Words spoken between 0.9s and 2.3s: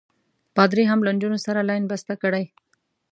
له نجونو سره لین بسته